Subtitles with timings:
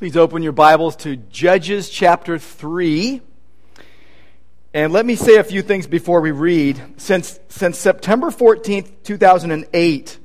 [0.00, 3.20] Please open your Bibles to Judges chapter 3.
[4.72, 6.82] And let me say a few things before we read.
[6.96, 10.18] Since, since September 14th, 2008,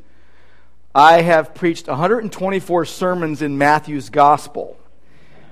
[0.95, 4.79] I have preached 124 sermons in Matthew's Gospel.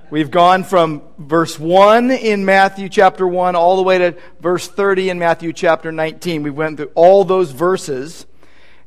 [0.08, 5.10] We've gone from verse 1 in Matthew chapter 1 all the way to verse 30
[5.10, 6.42] in Matthew chapter 19.
[6.42, 8.24] We went through all those verses.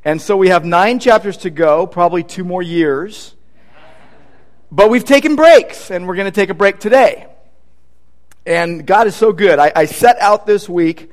[0.04, 3.36] And so we have nine chapters to go, probably two more years.
[4.72, 7.28] But we've taken breaks, and we're going to take a break today.
[8.46, 9.60] And God is so good.
[9.60, 11.10] I, I, set out this week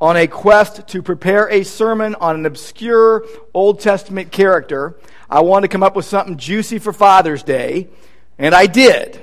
[0.00, 4.96] on a quest to prepare a sermon on an obscure Old Testament character.
[5.28, 7.88] I wanted to come up with something juicy for Father's Day,
[8.38, 9.20] and I did.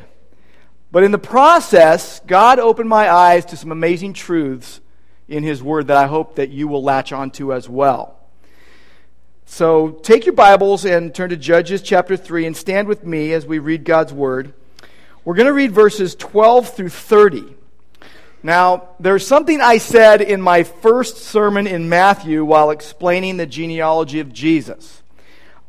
[0.91, 4.79] But in the process, God opened my eyes to some amazing truths
[5.27, 8.20] in His Word that I hope that you will latch onto as well.
[9.51, 13.45] So take your Bibles and turn to Judges chapter 3 and stand with me as
[13.45, 14.53] we read God's Word.
[15.25, 17.57] We're going to read verses 12 through 30.
[18.43, 24.21] Now, there's something I said in my first sermon in Matthew while explaining the genealogy
[24.21, 25.03] of Jesus.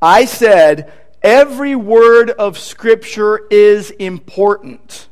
[0.00, 5.08] I said, every word of Scripture is important.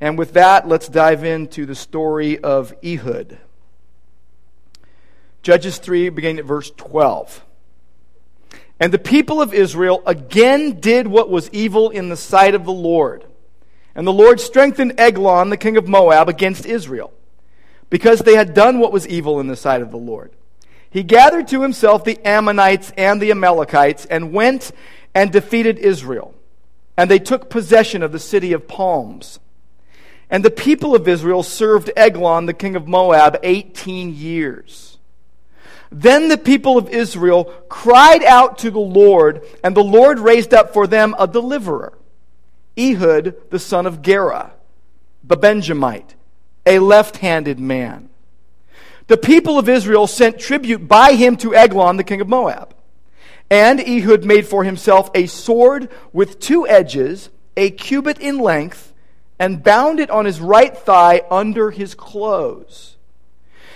[0.00, 3.36] And with that, let's dive into the story of Ehud.
[5.42, 7.44] Judges 3, beginning at verse 12.
[8.80, 12.72] And the people of Israel again did what was evil in the sight of the
[12.72, 13.24] Lord.
[13.94, 17.12] And the Lord strengthened Eglon, the king of Moab, against Israel,
[17.88, 20.32] because they had done what was evil in the sight of the Lord.
[20.90, 24.72] He gathered to himself the Ammonites and the Amalekites and went
[25.14, 26.34] and defeated Israel.
[26.96, 29.40] And they took possession of the city of palms.
[30.30, 34.93] And the people of Israel served Eglon, the king of Moab, 18 years.
[35.90, 40.72] Then the people of Israel cried out to the Lord, and the Lord raised up
[40.72, 41.96] for them a deliverer,
[42.78, 44.52] Ehud, the son of Gera,
[45.22, 46.14] the Benjamite,
[46.66, 48.08] a left handed man.
[49.06, 52.74] The people of Israel sent tribute by him to Eglon, the king of Moab.
[53.50, 58.92] And Ehud made for himself a sword with two edges, a cubit in length,
[59.38, 62.93] and bound it on his right thigh under his clothes.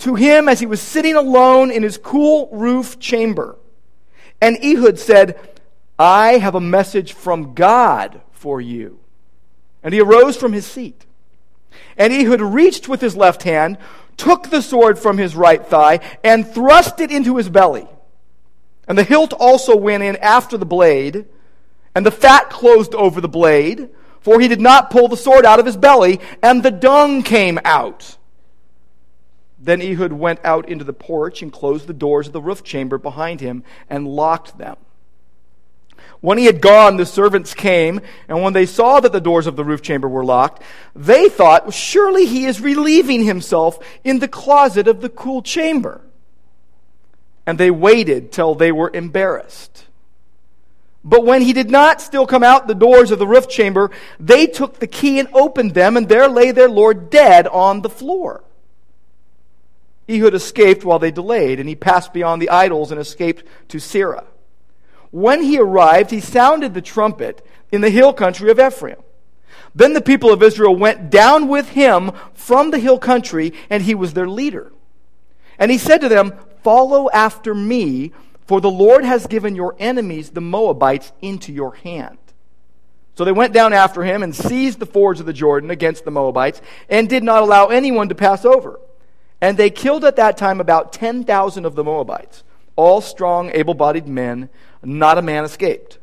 [0.00, 3.56] to him as he was sitting alone in his cool roof chamber.
[4.40, 5.38] And Ehud said,
[5.98, 8.98] I have a message from God for you.
[9.82, 11.04] And he arose from his seat.
[11.96, 13.78] And Ehud reached with his left hand,
[14.16, 17.86] took the sword from his right thigh, and thrust it into his belly.
[18.88, 21.26] And the hilt also went in after the blade,
[21.94, 23.90] and the fat closed over the blade,
[24.20, 27.58] for he did not pull the sword out of his belly, and the dung came
[27.64, 28.16] out.
[29.60, 32.96] Then Ehud went out into the porch and closed the doors of the roof chamber
[32.96, 34.76] behind him and locked them.
[36.20, 39.56] When he had gone, the servants came, and when they saw that the doors of
[39.56, 40.62] the roof chamber were locked,
[40.94, 46.02] they thought, Surely he is relieving himself in the closet of the cool chamber.
[47.46, 49.86] And they waited till they were embarrassed.
[51.02, 54.46] But when he did not still come out the doors of the roof chamber, they
[54.46, 58.44] took the key and opened them, and there lay their Lord dead on the floor.
[60.10, 64.24] Ehud escaped while they delayed, and he passed beyond the idols and escaped to Seirah.
[65.10, 68.98] When he arrived, he sounded the trumpet in the hill country of Ephraim.
[69.74, 73.94] Then the people of Israel went down with him from the hill country, and he
[73.94, 74.72] was their leader.
[75.58, 76.32] And he said to them,
[76.62, 78.12] Follow after me,
[78.46, 82.18] for the Lord has given your enemies, the Moabites, into your hand.
[83.14, 86.10] So they went down after him and seized the fords of the Jordan against the
[86.10, 88.80] Moabites, and did not allow anyone to pass over.
[89.40, 92.44] And they killed at that time about 10,000 of the Moabites,
[92.76, 94.50] all strong, able bodied men.
[94.82, 95.98] Not a man escaped.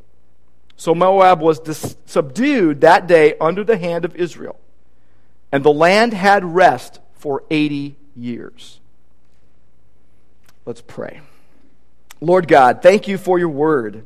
[0.76, 4.60] So Moab was dis- subdued that day under the hand of Israel.
[5.52, 8.80] And the land had rest for 80 years.
[10.66, 11.22] Let's pray.
[12.22, 14.06] Lord God, thank you for your word.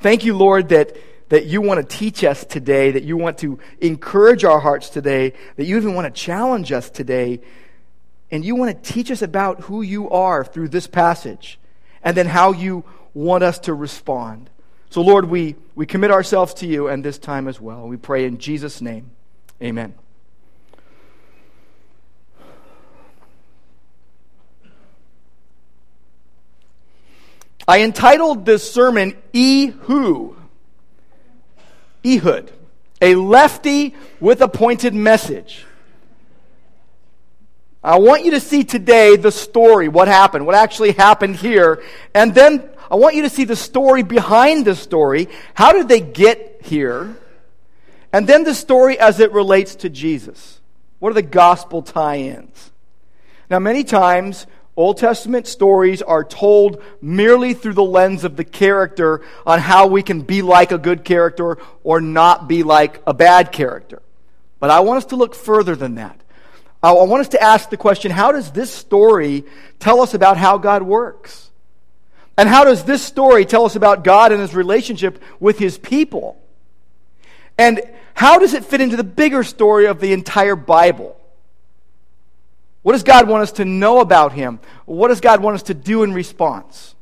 [0.00, 0.96] Thank you, Lord, that,
[1.28, 5.32] that you want to teach us today, that you want to encourage our hearts today,
[5.56, 7.40] that you even want to challenge us today
[8.32, 11.60] and you want to teach us about who you are through this passage
[12.02, 12.82] and then how you
[13.12, 14.48] want us to respond.
[14.88, 17.86] So, Lord, we, we commit ourselves to you and this time as well.
[17.86, 19.10] We pray in Jesus' name.
[19.62, 19.94] Amen.
[27.68, 30.34] I entitled this sermon Ehu,
[32.04, 32.50] Ehud,
[33.00, 35.66] a lefty with a pointed message.
[37.84, 41.82] I want you to see today the story, what happened, what actually happened here,
[42.14, 45.28] and then I want you to see the story behind the story.
[45.54, 47.16] How did they get here?
[48.12, 50.60] And then the story as it relates to Jesus.
[50.98, 52.70] What are the gospel tie ins?
[53.50, 54.46] Now, many times,
[54.76, 60.02] Old Testament stories are told merely through the lens of the character on how we
[60.02, 64.00] can be like a good character or not be like a bad character.
[64.60, 66.21] But I want us to look further than that.
[66.82, 69.44] I want us to ask the question how does this story
[69.78, 71.50] tell us about how God works?
[72.36, 76.42] And how does this story tell us about God and his relationship with his people?
[77.58, 77.80] And
[78.14, 81.16] how does it fit into the bigger story of the entire Bible?
[82.82, 84.60] What does God want us to know about Him?
[84.84, 86.94] What does God want us to do in response?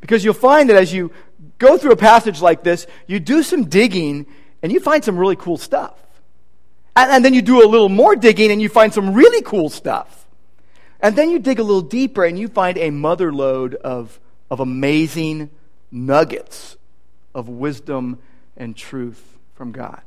[0.00, 1.12] Because you'll find that as you
[1.58, 4.26] go through a passage like this, you do some digging
[4.62, 5.94] and you find some really cool stuff.
[6.96, 9.68] And, and, then you do a little more digging and you find some really cool
[9.68, 10.26] stuff.
[11.00, 14.18] And then you dig a little deeper and you find a mother lode of,
[14.50, 15.50] of amazing
[15.90, 16.76] nuggets
[17.34, 18.18] of wisdom
[18.56, 20.02] and truth from God.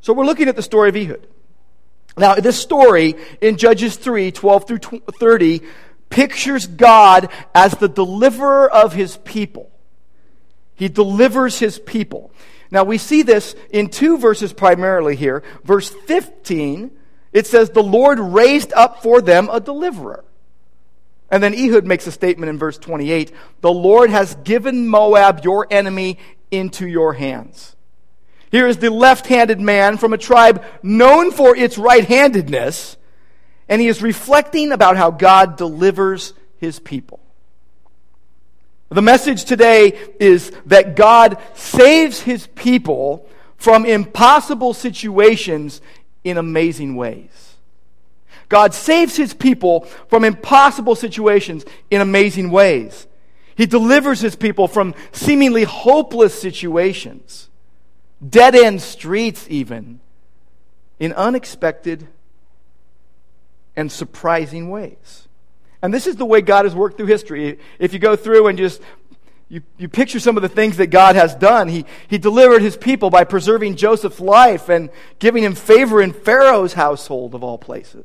[0.00, 1.26] So we're looking at the story of Ehud.
[2.16, 5.62] Now, this story in Judges 3 12 through 30
[6.10, 9.70] pictures God as the deliverer of his people.
[10.74, 12.32] He delivers his people.
[12.70, 15.42] Now, we see this in two verses primarily here.
[15.64, 16.90] Verse 15,
[17.32, 20.24] it says, The Lord raised up for them a deliverer.
[21.30, 25.66] And then Ehud makes a statement in verse 28 The Lord has given Moab, your
[25.70, 26.18] enemy,
[26.50, 27.76] into your hands.
[28.50, 32.96] Here is the left handed man from a tribe known for its right handedness,
[33.68, 37.20] and he is reflecting about how God delivers his people.
[38.90, 45.80] The message today is that God saves his people from impossible situations
[46.24, 47.56] in amazing ways.
[48.48, 53.06] God saves his people from impossible situations in amazing ways.
[53.56, 57.48] He delivers his people from seemingly hopeless situations
[58.26, 60.00] dead end streets, even,
[60.98, 62.08] in unexpected
[63.76, 65.27] and surprising ways.
[65.80, 67.58] And this is the way God has worked through history.
[67.78, 68.82] If you go through and just
[69.48, 71.68] you, you picture some of the things that God has done.
[71.68, 76.74] He, he delivered his people by preserving Joseph's life and giving him favor in Pharaoh's
[76.74, 78.04] household, of all places.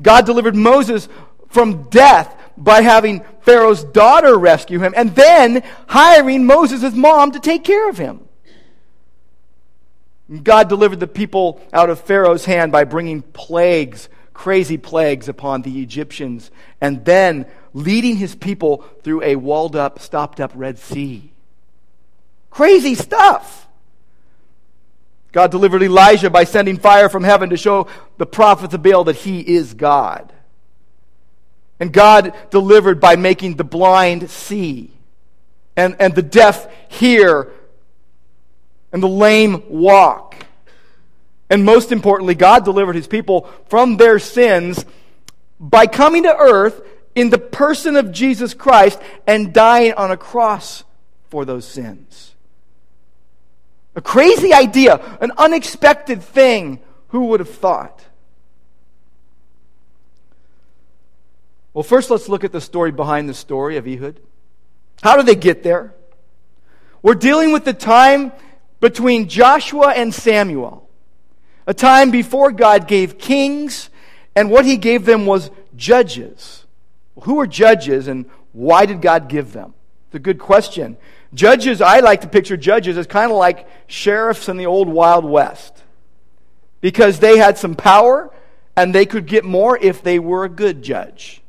[0.00, 1.08] God delivered Moses
[1.48, 7.64] from death by having Pharaoh's daughter rescue him and then hiring Moses' mom to take
[7.64, 8.20] care of him.
[10.42, 15.82] God delivered the people out of Pharaoh's hand by bringing plagues, crazy plagues upon the
[15.82, 17.44] Egyptians, and then
[17.74, 21.32] leading his people through a walled up, stopped up Red Sea.
[22.48, 23.66] Crazy stuff.
[25.32, 29.16] God delivered Elijah by sending fire from heaven to show the prophets of Baal that
[29.16, 30.32] he is God.
[31.80, 34.92] And God delivered by making the blind see
[35.76, 37.50] and, and the deaf hear
[38.92, 40.46] and the lame walk.
[41.50, 44.84] And most importantly, God delivered his people from their sins
[45.58, 46.82] by coming to earth
[47.14, 50.84] in the person of Jesus Christ and dying on a cross
[51.30, 52.34] for those sins.
[53.96, 56.80] A crazy idea, an unexpected thing.
[57.08, 58.04] Who would have thought?
[61.72, 64.20] Well, first let's look at the story behind the story of Ehud.
[65.02, 65.94] How did they get there?
[67.02, 68.32] We're dealing with the time
[68.80, 70.87] between Joshua and Samuel,
[71.68, 73.90] a time before God gave kings,
[74.34, 76.64] and what he gave them was judges.
[77.24, 79.74] Who were judges, and why did God give them?
[80.06, 80.96] It's a good question.
[81.34, 85.26] Judges, I like to picture judges as kind of like sheriffs in the old Wild
[85.26, 85.84] West.
[86.80, 88.32] Because they had some power
[88.74, 91.42] and they could get more if they were a good judge.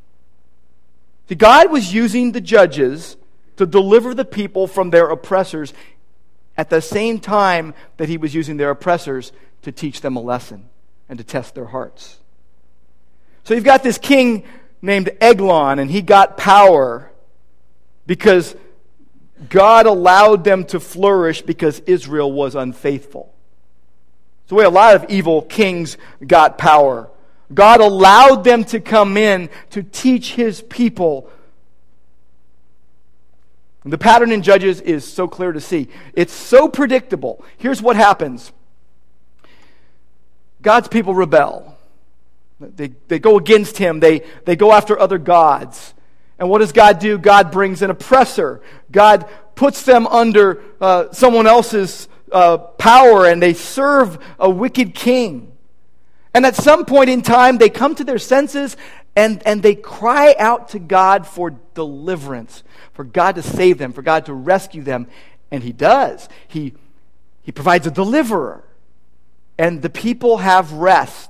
[1.29, 3.15] See, God was using the judges
[3.55, 5.73] to deliver the people from their oppressors
[6.57, 10.69] at the same time that he was using their oppressors to teach them a lesson
[11.07, 12.17] and to test their hearts.
[13.43, 14.43] So you've got this king
[14.81, 17.11] named Eglon, and he got power
[18.05, 18.55] because
[19.49, 23.33] God allowed them to flourish because Israel was unfaithful.
[24.43, 27.09] It's the way a lot of evil kings got power.
[27.53, 31.31] God allowed them to come in to teach his people
[33.89, 35.87] the pattern in Judges is so clear to see.
[36.13, 37.43] It's so predictable.
[37.57, 38.51] Here's what happens
[40.61, 41.77] God's people rebel,
[42.59, 45.93] they, they go against him, they, they go after other gods.
[46.37, 47.17] And what does God do?
[47.17, 48.61] God brings an oppressor.
[48.91, 55.51] God puts them under uh, someone else's uh, power and they serve a wicked king.
[56.33, 58.77] And at some point in time, they come to their senses
[59.15, 62.63] and, and they cry out to God for deliverance,
[62.93, 65.07] for God to save them, for God to rescue them.
[65.51, 66.29] And He does.
[66.47, 66.75] He,
[67.41, 68.63] he provides a deliverer.
[69.59, 71.29] And the people have rest.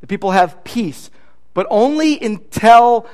[0.00, 1.08] The people have peace.
[1.54, 3.06] But only until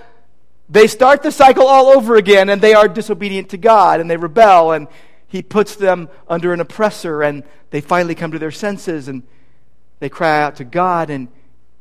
[0.69, 4.17] they start the cycle all over again and they are disobedient to God and they
[4.17, 4.89] rebel and
[5.29, 9.25] He puts them under an oppressor and they finally come to their senses and
[10.01, 11.29] they cry out to God and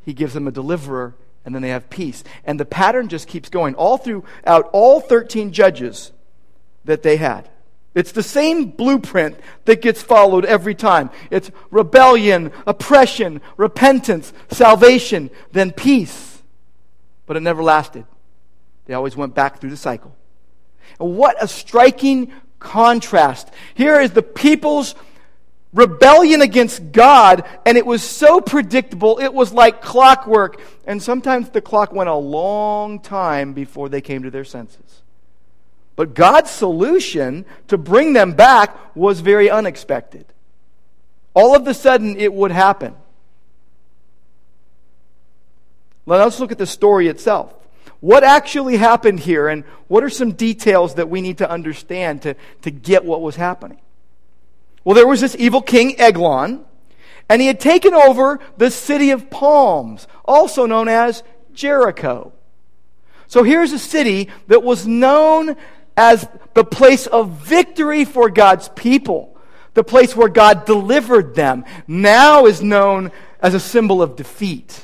[0.01, 2.25] He gives them a deliverer and then they have peace.
[2.43, 6.11] And the pattern just keeps going all throughout all 13 judges
[6.83, 7.49] that they had.
[7.95, 11.11] It's the same blueprint that gets followed every time.
[11.29, 16.41] It's rebellion, oppression, repentance, salvation, then peace.
[17.27, 18.05] But it never lasted.
[18.85, 20.15] They always went back through the cycle.
[20.99, 23.49] And what a striking contrast.
[23.75, 24.95] Here is the people's
[25.71, 30.61] rebellion against God, and it was so predictable, it was like clockwork.
[30.85, 35.02] And sometimes the clock went a long time before they came to their senses.
[35.95, 40.25] But God's solution to bring them back was very unexpected.
[41.33, 42.95] All of a sudden, it would happen.
[46.05, 47.53] Let us look at the story itself.
[47.99, 52.35] What actually happened here, and what are some details that we need to understand to,
[52.63, 53.79] to get what was happening?
[54.83, 56.65] Well, there was this evil king, Eglon,
[57.29, 61.23] and he had taken over the city of palms, also known as
[61.53, 62.33] Jericho.
[63.27, 65.55] So here's a city that was known
[65.95, 69.37] as the place of victory for God's people,
[69.73, 74.81] the place where God delivered them, now is known as a symbol of defeat.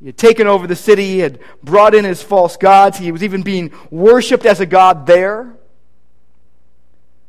[0.00, 3.22] He had taken over the city, he had brought in his false gods, he was
[3.22, 5.54] even being worshiped as a god there.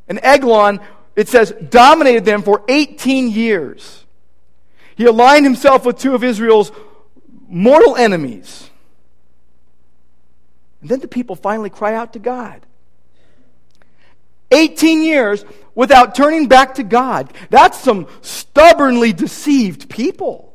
[0.08, 0.80] And Eglon,
[1.16, 4.06] it says, dominated them for 18 years.
[4.96, 6.72] He aligned himself with two of Israel's
[7.48, 8.70] mortal enemies.
[10.84, 12.66] And then the people finally cry out to God.
[14.52, 17.32] 18 years without turning back to God.
[17.50, 20.54] That's some stubbornly deceived people.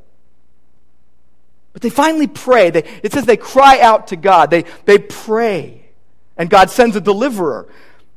[1.73, 2.69] But they finally pray.
[2.69, 4.51] They, it says they cry out to God.
[4.51, 5.89] They, they pray.
[6.37, 7.67] And God sends a deliverer.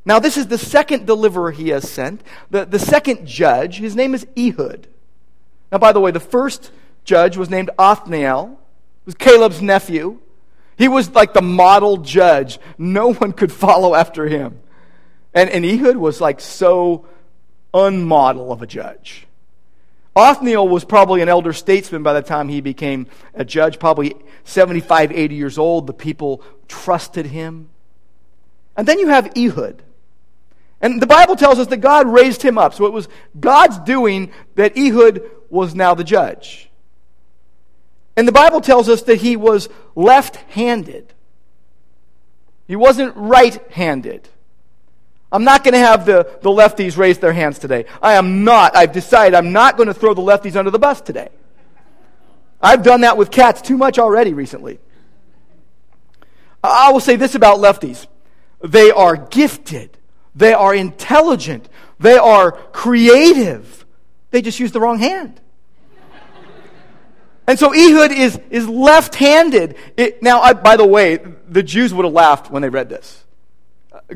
[0.04, 3.78] Now, this is the second deliverer he has sent, the, the second judge.
[3.78, 4.86] His name is Ehud.
[5.70, 6.72] Now, by the way, the first
[7.04, 8.60] judge was named Othniel,
[9.06, 10.18] was Caleb's nephew.
[10.76, 12.58] He was like the model judge.
[12.78, 14.60] No one could follow after him.
[15.34, 17.06] And, and Ehud was like so
[17.72, 19.26] unmodel of a judge.
[20.14, 24.14] Othniel was probably an elder statesman by the time he became a judge, probably
[24.44, 25.86] 75, 80 years old.
[25.86, 27.70] The people trusted him.
[28.76, 29.82] And then you have Ehud.
[30.82, 32.74] And the Bible tells us that God raised him up.
[32.74, 36.68] So it was God's doing that Ehud was now the judge.
[38.16, 41.12] And the Bible tells us that he was left handed.
[42.66, 44.28] He wasn't right handed.
[45.30, 47.86] I'm not going to have the, the lefties raise their hands today.
[48.02, 48.76] I am not.
[48.76, 51.30] I've decided I'm not going to throw the lefties under the bus today.
[52.60, 54.78] I've done that with cats too much already recently.
[56.62, 58.06] I will say this about lefties
[58.62, 59.98] they are gifted,
[60.34, 61.68] they are intelligent,
[61.98, 63.84] they are creative.
[64.30, 65.40] They just use the wrong hand.
[67.46, 69.76] And so Ehud is, is left handed.
[70.20, 71.18] Now, I, by the way,
[71.48, 73.24] the Jews would have laughed when they read this.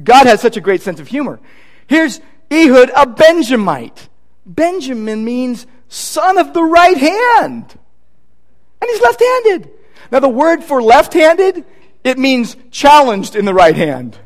[0.02, 1.40] God has such a great sense of humor.
[1.86, 4.08] Here's Ehud, a Benjamite.
[4.44, 7.78] Benjamin means son of the right hand.
[8.80, 9.70] And he's left handed.
[10.12, 11.64] Now, the word for left handed,
[12.04, 14.16] it means challenged in the right hand.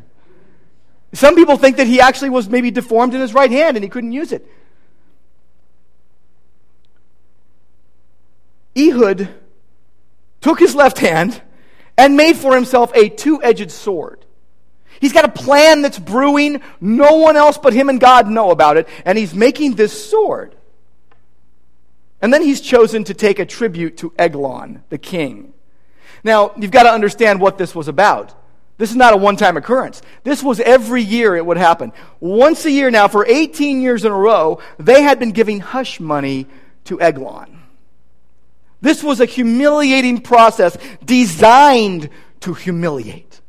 [1.13, 3.89] Some people think that he actually was maybe deformed in his right hand and he
[3.89, 4.47] couldn't use it.
[8.77, 9.29] Ehud
[10.41, 11.41] took his left hand
[11.97, 14.25] and made for himself a two edged sword.
[15.01, 16.61] He's got a plan that's brewing.
[16.81, 18.87] No one else but him and God know about it.
[19.05, 20.55] And he's making this sword.
[22.21, 25.55] And then he's chosen to take a tribute to Eglon, the king.
[26.23, 28.35] Now, you've got to understand what this was about.
[28.77, 30.03] This is not a one time occurrence.
[30.23, 31.93] This was every year it would happen.
[32.19, 35.99] Once a year now, for 18 years in a row, they had been giving hush
[35.99, 36.47] money
[36.85, 37.60] to Eglon.
[38.81, 42.09] This was a humiliating process designed
[42.41, 43.41] to humiliate.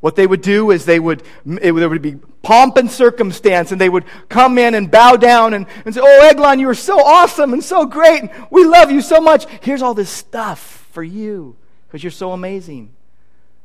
[0.00, 3.80] What they would do is they would, it, there would be pomp and circumstance, and
[3.80, 6.98] they would come in and bow down and, and say, Oh, Eglon, you are so
[6.98, 8.22] awesome and so great.
[8.22, 9.46] And we love you so much.
[9.60, 12.94] Here's all this stuff for you because you're so amazing.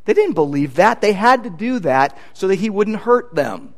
[0.04, 1.02] They didn't believe that.
[1.02, 3.74] They had to do that so that he wouldn't hurt them.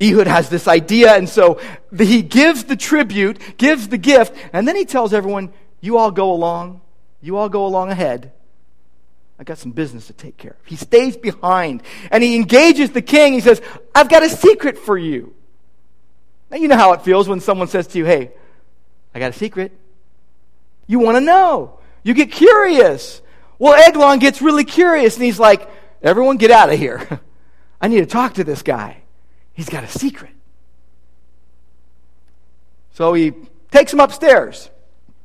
[0.00, 1.60] Ehud has this idea, and so
[1.96, 6.32] he gives the tribute, gives the gift, and then he tells everyone, You all go
[6.32, 6.80] along.
[7.20, 8.32] You all go along ahead.
[9.40, 10.66] I got some business to take care of.
[10.66, 13.32] He stays behind and he engages the king.
[13.32, 13.62] He says,
[13.94, 15.34] I've got a secret for you.
[16.50, 18.32] Now, you know how it feels when someone says to you, Hey,
[19.14, 19.72] I got a secret.
[20.86, 21.78] You want to know.
[22.02, 23.22] You get curious.
[23.58, 25.70] Well, Eglon gets really curious and he's like,
[26.02, 27.20] Everyone get out of here.
[27.80, 28.99] I need to talk to this guy.
[29.60, 30.30] He's got a secret.
[32.94, 33.34] So he
[33.70, 34.70] takes him upstairs.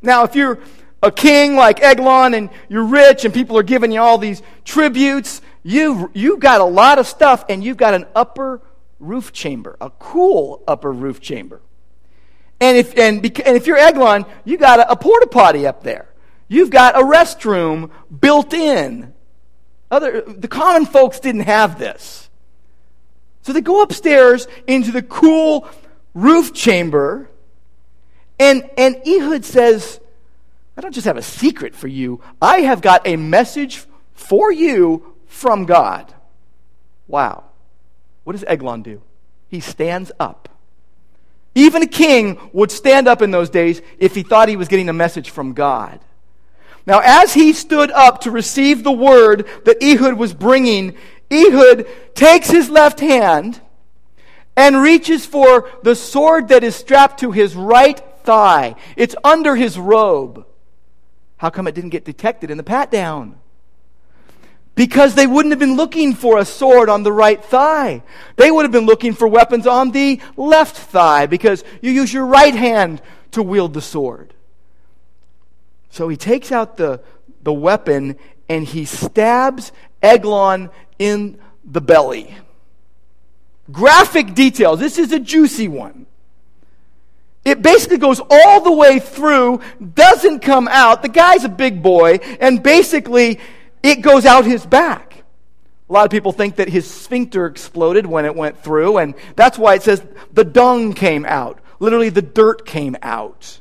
[0.01, 0.59] Now, if you're
[1.01, 5.41] a king like Eglon and you're rich and people are giving you all these tributes,
[5.63, 8.59] you've, you've got a lot of stuff and you've got an upper
[8.99, 11.61] roof chamber, a cool upper roof chamber.
[12.59, 16.09] And if, and, and if you're Eglon, you got a, a porta potty up there.
[16.49, 17.89] You've got a restroom
[18.19, 19.13] built in.
[19.89, 22.24] Other, the common folks didn't have this.
[23.45, 25.69] So they go upstairs into the cool
[26.15, 27.29] roof chamber,
[28.39, 29.99] and, and Ehud says,
[30.75, 33.85] I don't just have a secret for you, I have got a message
[34.15, 36.11] for you from God.
[37.07, 37.43] Wow.
[38.23, 39.03] What does Eglon do?
[39.47, 40.49] He stands up.
[41.53, 44.89] Even a king would stand up in those days if he thought he was getting
[44.89, 45.99] a message from God.
[46.87, 50.95] Now, as he stood up to receive the word that Ehud was bringing,
[51.31, 53.59] Ehud takes his left hand
[54.55, 58.75] and reaches for the sword that is strapped to his right thigh.
[58.95, 60.45] It's under his robe.
[61.37, 63.37] How come it didn't get detected in the pat down?
[64.73, 68.03] Because they wouldn't have been looking for a sword on the right thigh.
[68.35, 72.25] They would have been looking for weapons on the left thigh because you use your
[72.25, 73.01] right hand
[73.31, 74.33] to wield the sword.
[75.89, 77.01] So he takes out the,
[77.43, 78.17] the weapon
[78.49, 82.35] and he stabs Eglon in the belly.
[83.71, 84.79] Graphic details.
[84.79, 86.05] This is a juicy one.
[87.43, 89.61] It basically goes all the way through,
[89.93, 91.03] doesn't come out.
[91.03, 93.39] The guy's a big boy, and basically
[93.83, 95.23] it goes out his back.
[95.87, 99.59] A lot of people think that his sphincter exploded when it went through, and that's
[99.59, 100.03] why it says
[100.33, 101.59] the dung came out.
[101.79, 103.59] Literally, the dirt came out.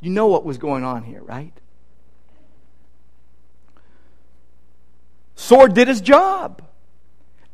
[0.00, 1.52] You know what was going on here, right?
[5.48, 6.60] Sword did his job.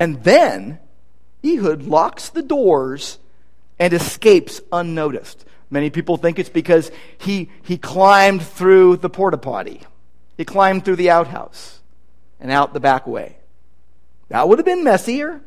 [0.00, 0.80] And then
[1.44, 3.20] Ehud locks the doors
[3.78, 5.44] and escapes unnoticed.
[5.70, 9.80] Many people think it's because he, he climbed through the porta potty.
[10.36, 11.78] He climbed through the outhouse
[12.40, 13.36] and out the back way.
[14.28, 15.40] That would have been messier.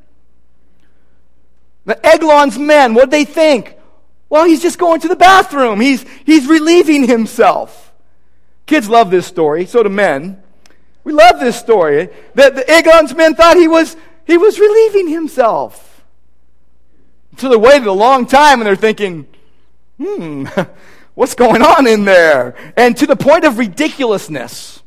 [1.84, 3.76] The Eglon's men, what'd they think?
[4.30, 5.82] Well, he's just going to the bathroom.
[5.82, 7.94] He's, he's relieving himself.
[8.66, 10.42] Kids love this story, so do men.
[11.08, 12.10] We love this story.
[12.34, 16.04] That the Eglon's men thought he was, he was relieving himself.
[17.38, 19.26] So they waited a long time and they're thinking,
[19.98, 20.48] hmm,
[21.16, 22.56] what's going on in there?
[22.76, 24.84] And to the point of ridiculousness.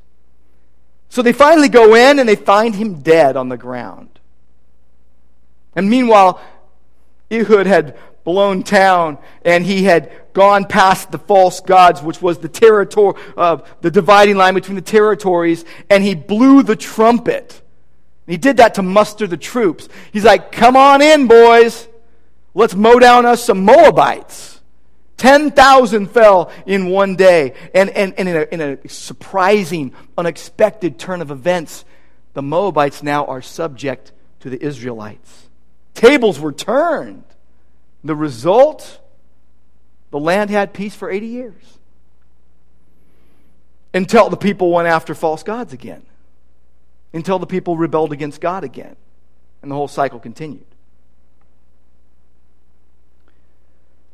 [1.08, 4.20] So they finally go in and they find him dead on the ground.
[5.74, 6.38] And meanwhile,
[7.30, 7.96] Ehud had
[8.30, 13.58] blown town and he had gone past the false gods, which was the territory, uh,
[13.80, 17.60] the dividing line between the territories, and he blew the trumpet.
[18.28, 19.88] He did that to muster the troops.
[20.12, 21.88] He's like, come on in, boys.
[22.54, 24.60] Let's mow down us some Moabites.
[25.16, 27.54] 10,000 fell in one day.
[27.74, 31.84] And, and, and in, a, in a surprising, unexpected turn of events,
[32.34, 35.48] the Moabites now are subject to the Israelites.
[35.94, 37.24] Tables were turned.
[38.04, 39.00] The result
[40.10, 41.78] the land had peace for 80 years
[43.94, 46.02] until the people went after false gods again,
[47.12, 48.96] until the people rebelled against God again,
[49.62, 50.64] and the whole cycle continued.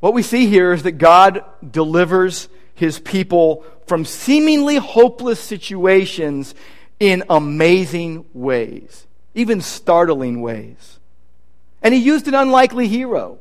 [0.01, 6.55] What we see here is that God delivers his people from seemingly hopeless situations
[7.01, 10.99] in amazing ways, even startling ways.
[11.83, 13.39] And he used an unlikely hero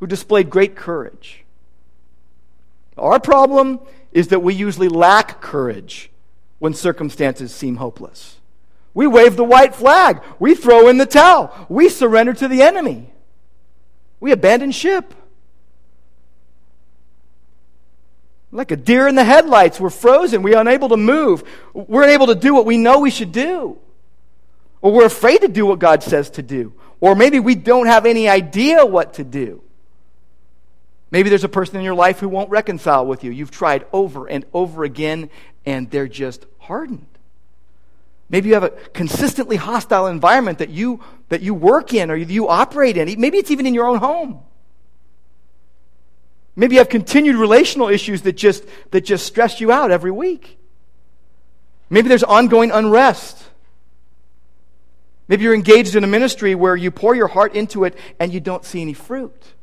[0.00, 1.44] who displayed great courage.
[2.96, 3.80] Our problem
[4.12, 6.10] is that we usually lack courage
[6.58, 8.38] when circumstances seem hopeless.
[8.94, 10.22] We wave the white flag.
[10.38, 11.52] We throw in the towel.
[11.68, 13.12] We surrender to the enemy.
[14.20, 15.14] We abandon ship.
[18.50, 20.42] Like a deer in the headlights, we're frozen.
[20.42, 21.44] We're unable to move.
[21.74, 23.78] We're unable to do what we know we should do.
[24.80, 26.72] Or we're afraid to do what God says to do.
[27.00, 29.62] Or maybe we don't have any idea what to do.
[31.16, 33.30] Maybe there's a person in your life who won't reconcile with you.
[33.30, 35.30] You've tried over and over again,
[35.64, 37.06] and they're just hardened.
[38.28, 42.48] Maybe you have a consistently hostile environment that you, that you work in or you
[42.48, 43.18] operate in.
[43.18, 44.40] Maybe it's even in your own home.
[46.54, 50.58] Maybe you have continued relational issues that just, that just stress you out every week.
[51.88, 53.42] Maybe there's ongoing unrest.
[55.28, 58.40] Maybe you're engaged in a ministry where you pour your heart into it and you
[58.40, 59.54] don't see any fruit.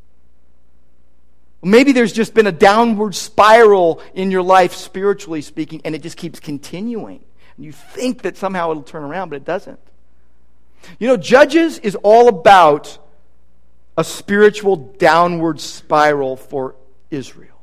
[1.63, 6.17] Maybe there's just been a downward spiral in your life, spiritually speaking, and it just
[6.17, 7.23] keeps continuing.
[7.57, 9.79] You think that somehow it'll turn around, but it doesn't.
[10.99, 12.97] You know, Judges is all about
[13.97, 16.75] a spiritual downward spiral for
[17.09, 17.61] Israel.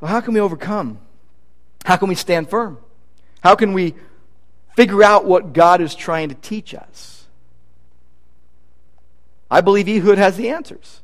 [0.00, 1.00] So, how can we overcome?
[1.84, 2.78] How can we stand firm?
[3.40, 3.94] How can we
[4.76, 7.17] figure out what God is trying to teach us?
[9.50, 11.00] I believe Ehud has the answers.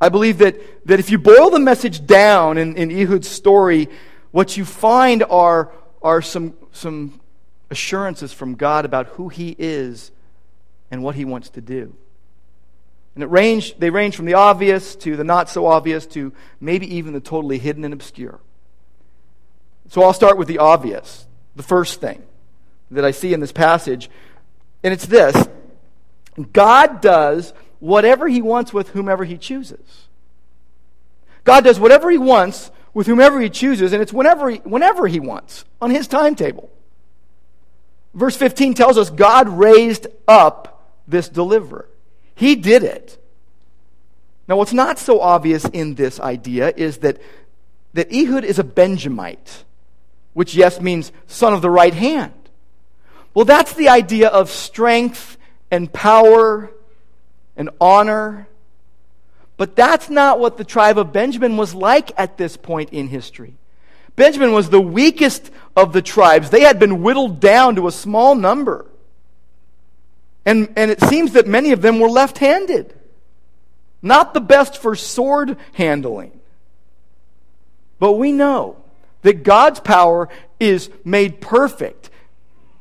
[0.00, 3.88] I believe that, that if you boil the message down in, in Ehud's story,
[4.32, 7.20] what you find are, are some, some
[7.70, 10.10] assurances from God about who He is
[10.90, 11.94] and what He wants to do.
[13.14, 16.96] And it range, they range from the obvious to the not so obvious to maybe
[16.96, 18.40] even the totally hidden and obscure.
[19.88, 22.22] So I'll start with the obvious, the first thing
[22.90, 24.10] that I see in this passage.
[24.82, 25.48] And it's this
[26.52, 30.08] God does whatever He wants with whomever He chooses.
[31.44, 35.20] God does whatever He wants with whomever he chooses, and it's whenever he, whenever he
[35.20, 36.70] wants, on his timetable.
[38.14, 41.88] Verse 15 tells us God raised up this deliverer.
[42.36, 43.20] He did it.
[44.46, 47.20] Now, what's not so obvious in this idea is that,
[47.94, 49.64] that Ehud is a Benjamite,
[50.32, 52.32] which, yes, means son of the right hand.
[53.32, 55.36] Well, that's the idea of strength
[55.74, 56.70] and power
[57.56, 58.46] and honor
[59.56, 63.54] but that's not what the tribe of Benjamin was like at this point in history.
[64.16, 66.50] Benjamin was the weakest of the tribes.
[66.50, 68.86] They had been whittled down to a small number.
[70.44, 72.94] And, and it seems that many of them were left handed.
[74.02, 76.38] Not the best for sword handling.
[77.98, 78.76] But we know
[79.22, 80.28] that God's power
[80.60, 82.10] is made perfect,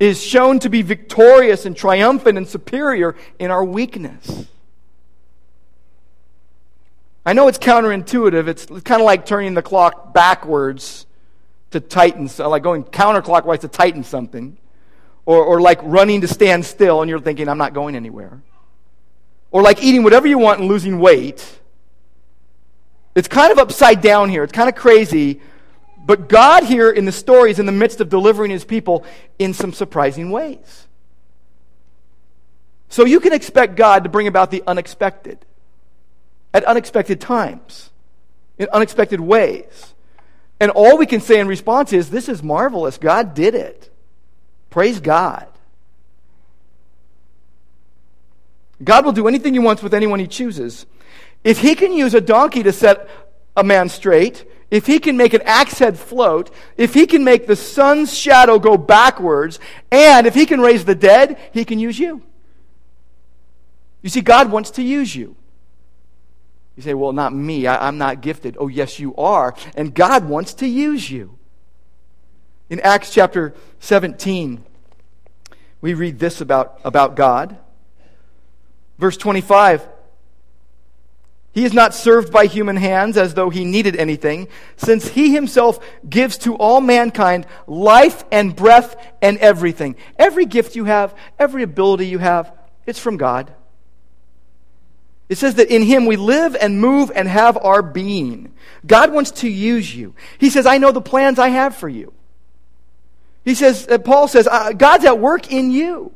[0.03, 4.47] is shown to be victorious and triumphant and superior in our weakness.
[7.25, 8.47] I know it's counterintuitive.
[8.49, 11.05] It's kind of like turning the clock backwards
[11.71, 14.57] to tighten, like going counterclockwise to tighten something,
[15.25, 18.41] or, or like running to stand still and you're thinking, I'm not going anywhere.
[19.51, 21.59] Or like eating whatever you want and losing weight.
[23.15, 24.43] It's kind of upside down here.
[24.43, 25.39] It's kind of crazy.
[26.05, 29.05] But God here in the story is in the midst of delivering his people
[29.39, 30.87] in some surprising ways.
[32.89, 35.39] So you can expect God to bring about the unexpected
[36.53, 37.89] at unexpected times,
[38.59, 39.93] in unexpected ways.
[40.59, 42.97] And all we can say in response is, This is marvelous.
[42.97, 43.89] God did it.
[44.69, 45.47] Praise God.
[48.83, 50.85] God will do anything He wants with anyone He chooses.
[51.43, 53.09] If He can use a donkey to set
[53.55, 57.45] a man straight, if He can make an axe head float, if He can make
[57.45, 59.59] the sun's shadow go backwards,
[59.91, 62.23] and if He can raise the dead, He can use you.
[64.01, 65.35] You see, God wants to use you.
[66.75, 67.67] You say, well, not me.
[67.67, 68.57] I, am not gifted.
[68.59, 69.55] Oh, yes, you are.
[69.75, 71.37] And God wants to use you.
[72.67, 74.65] In Acts chapter 17,
[75.81, 77.57] we read this about, about God.
[78.97, 79.87] Verse 25
[81.53, 85.79] He is not served by human hands as though he needed anything, since he himself
[86.09, 89.95] gives to all mankind life and breath and everything.
[90.17, 92.51] Every gift you have, every ability you have,
[92.87, 93.53] it's from God.
[95.29, 98.53] It says that in Him we live and move and have our being.
[98.85, 100.13] God wants to use you.
[100.37, 102.13] He says, I know the plans I have for you.
[103.45, 106.11] He says, uh, Paul says, uh, God's at work in you.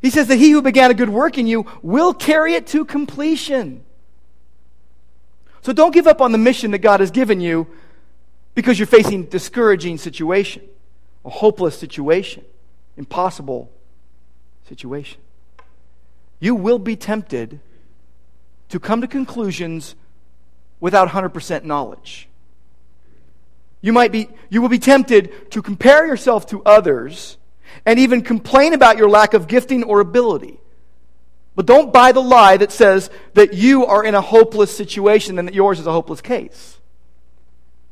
[0.00, 2.84] He says that he who began a good work in you will carry it to
[2.84, 3.84] completion.
[5.62, 7.66] So don't give up on the mission that God has given you
[8.54, 10.62] because you're facing discouraging situation,
[11.24, 12.44] a hopeless situation,
[12.96, 13.70] impossible
[14.68, 15.20] situation.
[16.38, 17.60] You will be tempted
[18.70, 19.94] to come to conclusions
[20.80, 22.28] without 100% knowledge.
[23.82, 27.36] You might be, you will be tempted to compare yourself to others
[27.86, 30.58] and even complain about your lack of gifting or ability.
[31.54, 35.48] But don't buy the lie that says that you are in a hopeless situation and
[35.48, 36.78] that yours is a hopeless case.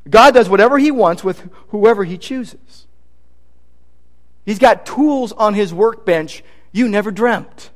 [0.09, 2.87] God does whatever He wants with whoever He chooses.
[4.45, 7.71] He's got tools on His workbench you never dreamt.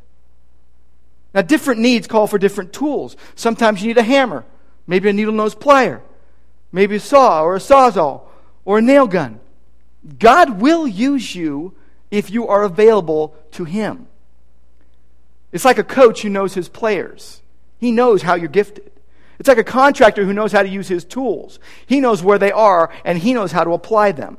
[1.33, 3.17] Now, different needs call for different tools.
[3.35, 4.45] Sometimes you need a hammer,
[4.85, 6.01] maybe a needle nose plier,
[6.71, 8.21] maybe a saw or a sawzall
[8.65, 9.39] or a nail gun.
[10.19, 11.73] God will use you
[12.11, 14.07] if you are available to Him.
[15.53, 17.41] It's like a coach who knows his players.
[17.77, 18.91] He knows how you're gifted.
[19.39, 21.59] It's like a contractor who knows how to use his tools.
[21.85, 24.37] He knows where they are and he knows how to apply them.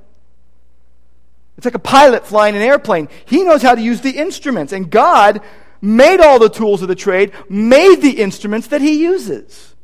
[1.57, 3.09] It's like a pilot flying an airplane.
[3.25, 4.73] He knows how to use the instruments.
[4.73, 5.41] And God
[5.81, 9.75] made all the tools of the trade, made the instruments that he uses.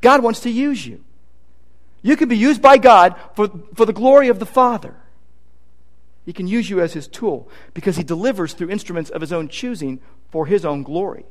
[0.00, 1.04] God wants to use you.
[2.02, 4.96] You can be used by God for, for the glory of the Father.
[6.24, 9.48] He can use you as his tool because he delivers through instruments of his own
[9.48, 10.00] choosing
[10.30, 11.24] for his own glory.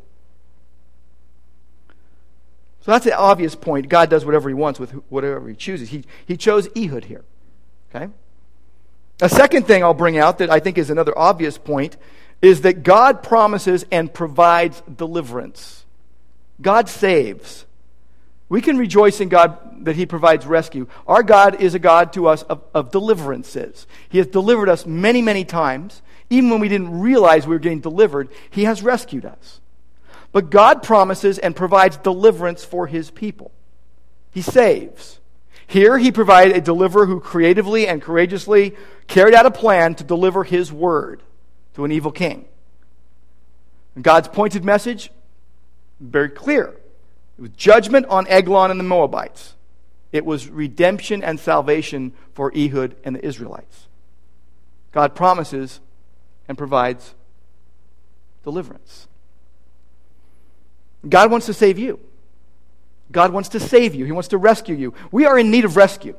[2.81, 3.89] So that's the obvious point.
[3.89, 5.89] God does whatever he wants with whatever he chooses.
[5.89, 7.23] He, he chose Ehud here.
[7.93, 8.11] Okay?
[9.21, 11.97] A second thing I'll bring out that I think is another obvious point
[12.41, 15.85] is that God promises and provides deliverance.
[16.61, 17.65] God saves.
[18.47, 20.87] We can rejoice in God that He provides rescue.
[21.05, 23.85] Our God is a God to us of, of, deliverances.
[24.09, 26.01] He has delivered us many, many times.
[26.29, 29.61] Even when we didn't realize we were getting delivered, He has rescued us.
[30.31, 33.51] But God promises and provides deliverance for His people.
[34.31, 35.19] He saves.
[35.65, 38.75] Here, He provided a deliverer who creatively and courageously
[39.07, 41.23] carried out a plan to deliver His word
[41.73, 42.45] to an evil king.
[43.95, 45.11] And God's pointed message,
[45.99, 46.75] very clear
[47.37, 49.55] it was judgment on Eglon and the Moabites.
[50.11, 53.87] It was redemption and salvation for Ehud and the Israelites.
[54.91, 55.79] God promises
[56.49, 57.15] and provides
[58.43, 59.07] deliverance.
[61.07, 62.01] God wants to save you.
[63.11, 64.03] God wants to save you.
[64.03, 64.93] He wants to rescue you.
[65.11, 66.17] We are in need of rescue.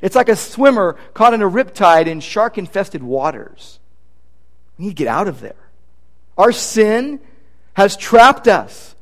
[0.00, 3.78] It's like a swimmer caught in a riptide in shark infested waters.
[4.78, 5.56] We need to get out of there.
[6.38, 7.20] Our sin
[7.74, 8.94] has trapped us.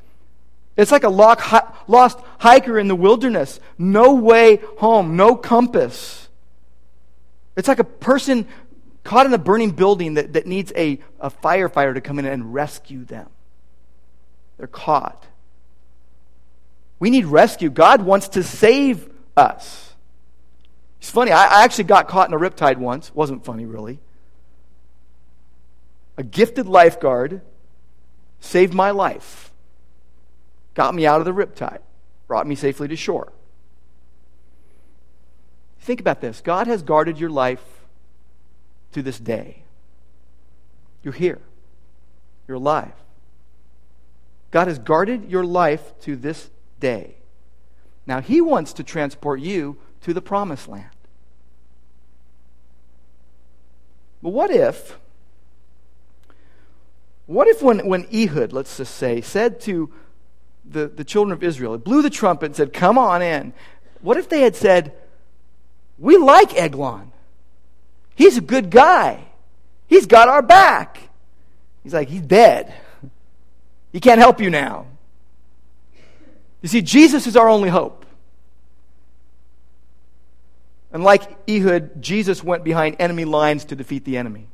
[0.75, 3.59] It's like a lost hiker in the wilderness.
[3.77, 6.27] No way home, no compass.
[7.55, 8.47] It's like a person
[9.03, 12.53] caught in a burning building that, that needs a, a firefighter to come in and
[12.53, 13.29] rescue them.
[14.57, 15.25] They're caught.
[16.99, 17.69] We need rescue.
[17.69, 19.93] God wants to save us.
[20.99, 23.13] It's funny, I, I actually got caught in a riptide once.
[23.15, 23.99] Wasn't funny, really.
[26.17, 27.41] A gifted lifeguard
[28.41, 29.51] saved my life
[30.73, 31.79] got me out of the riptide,
[32.27, 33.31] brought me safely to shore.
[35.81, 37.63] Think about this God has guarded your life
[38.91, 39.63] to this day.
[41.03, 41.39] You're here,
[42.47, 42.93] you're alive.
[44.51, 46.49] God has guarded your life to this
[46.79, 47.15] day.
[48.05, 50.89] Now, He wants to transport you to the promised land.
[54.21, 54.97] But what if,
[57.25, 59.93] what if when, when Ehud, let's just say, said to
[60.69, 61.73] the, the children of Israel.
[61.73, 63.53] It blew the trumpet and said, Come on in.
[64.01, 64.93] What if they had said,
[65.97, 67.11] We like Eglon.
[68.19, 69.23] He's a good guy.
[69.87, 70.99] He's got our back.
[71.83, 72.73] He's like, He's dead.
[73.93, 74.87] He can't help you now.
[76.61, 78.05] You see, Jesus is our only hope.
[80.91, 84.49] And like Ehud, Jesus went behind enemy lines to defeat the enemy.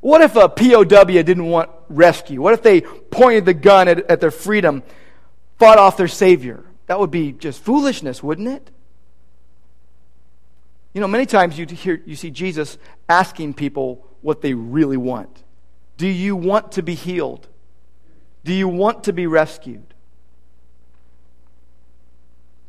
[0.00, 2.40] What if a POW didn't want rescue?
[2.40, 4.82] What if they pointed the gun at, at their freedom,
[5.58, 6.64] fought off their Savior?
[6.86, 8.70] That would be just foolishness, wouldn't it?
[10.94, 12.78] You know, many times you, hear, you see Jesus
[13.08, 15.42] asking people what they really want.
[15.96, 17.48] Do you want to be healed?
[18.44, 19.94] Do you want to be rescued?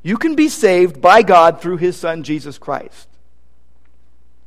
[0.01, 3.07] You can be saved by God through his son Jesus Christ.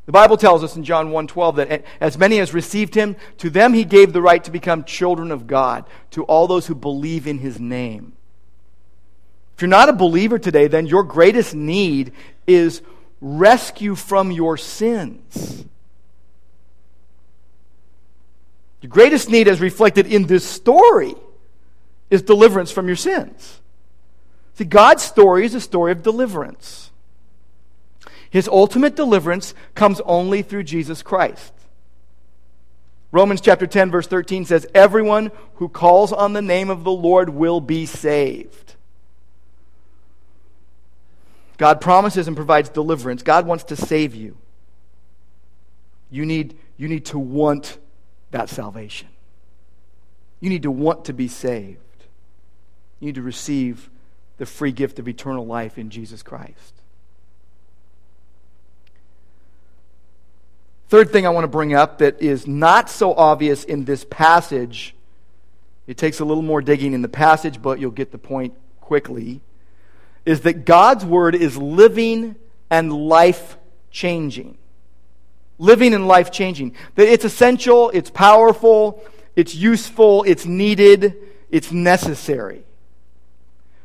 [0.07, 3.75] The Bible tells us in John 1:12 that as many as received him, to them
[3.75, 7.38] he gave the right to become children of God, to all those who believe in
[7.38, 8.14] his name.
[9.55, 12.12] If you're not a believer today, then your greatest need
[12.47, 12.81] is
[13.20, 15.64] rescue from your sins.
[18.81, 21.14] Your greatest need, as reflected in this story,
[22.11, 23.61] is deliverance from your sins.
[24.54, 26.90] See, God's story is a story of deliverance.
[28.31, 31.52] His ultimate deliverance comes only through Jesus Christ.
[33.11, 37.31] Romans chapter 10 verse 13 says everyone who calls on the name of the Lord
[37.31, 38.67] will be saved.
[41.59, 43.23] God promises and provides deliverance.
[43.23, 44.38] God wants to save you.
[46.11, 47.79] You need, you need to want
[48.31, 49.09] that salvation.
[50.40, 51.79] You need to want to be saved.
[53.01, 53.90] You need to receive
[54.38, 56.75] the free gift of eternal life in Jesus Christ.
[60.88, 64.94] Third thing I want to bring up that is not so obvious in this passage,
[65.87, 69.42] it takes a little more digging in the passage, but you'll get the point quickly,
[70.29, 72.37] is that God's word is living
[72.69, 73.57] and life
[73.91, 74.59] changing.
[75.57, 76.75] Living and life changing.
[76.97, 79.03] That it's essential, it's powerful,
[79.37, 81.17] it's useful, it's needed,
[81.51, 82.62] it's necessary.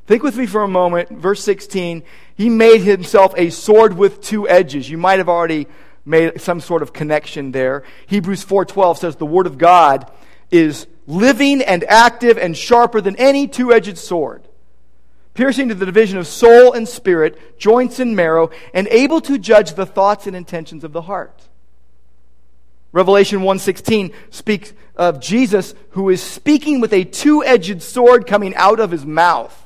[0.06, 1.12] Think with me for a moment.
[1.12, 2.04] Verse 16,
[2.36, 4.90] he made himself a sword with two edges.
[4.90, 5.68] You might have already
[6.04, 7.84] made some sort of connection there.
[8.08, 10.12] Hebrews 4:12 says the word of God
[10.52, 14.43] is living and active and sharper than any two-edged sword,
[15.34, 19.74] piercing to the division of soul and spirit, joints and marrow, and able to judge
[19.74, 21.42] the thoughts and intentions of the heart.
[22.92, 28.92] Revelation 1:16 speaks of Jesus who is speaking with a two-edged sword coming out of
[28.92, 29.60] his mouth.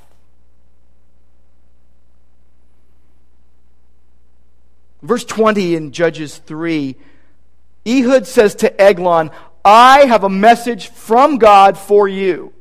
[5.01, 6.95] Verse 20 in Judges 3,
[7.85, 9.29] Ehud says to Eglon,
[9.63, 12.53] I have a message from God for you.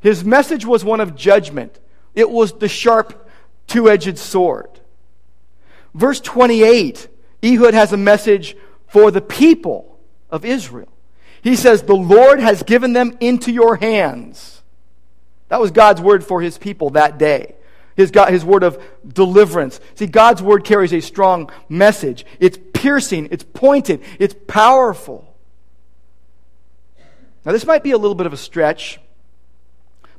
[0.00, 1.78] His message was one of judgment.
[2.16, 3.28] It was the sharp
[3.68, 4.80] two-edged sword.
[5.94, 7.08] Verse 28,
[7.44, 8.56] Ehud has a message
[8.88, 9.98] for the people
[10.30, 10.88] of Israel.
[11.42, 14.62] He says, The Lord has given them into your hands.
[15.48, 17.54] That was God's word for his people that day.
[17.96, 19.80] His, God, his word of deliverance.
[19.94, 22.26] See, God's word carries a strong message.
[22.40, 25.34] It's piercing, it's pointed, it's powerful.
[27.44, 28.98] Now, this might be a little bit of a stretch,